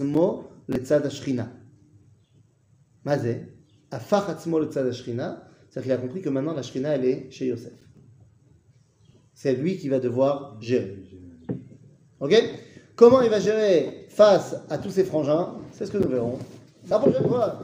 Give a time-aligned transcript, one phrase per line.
[0.00, 1.46] עצמו לצד השכינה.
[3.04, 3.38] מה זה?
[3.92, 5.34] הפך עצמו לצד השכינה,
[5.70, 7.78] c'est-à-dire qu'il a compris que maintenant la Shrina elle est chez Yosef.
[9.34, 10.96] C'est lui qui va devoir gérer.
[12.20, 12.34] Ok?
[12.96, 15.54] Comment il va gérer face à tous ses frangins?
[15.72, 16.38] C'est ce que nous verrons
[16.88, 17.58] la prochaine fois.